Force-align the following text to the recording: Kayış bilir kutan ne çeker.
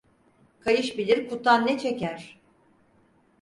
Kayış 0.59 0.97
bilir 0.97 1.29
kutan 1.29 1.67
ne 1.67 1.79
çeker. 1.79 2.37